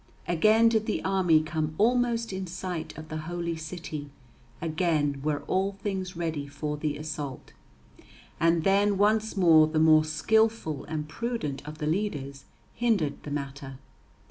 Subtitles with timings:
[0.27, 4.09] Again did the army come almost in sight of the Holy City;
[4.59, 7.53] again were all things ready for the assault.
[8.39, 13.77] And then once more the more skilful and prudent of the leaders hindered the matter.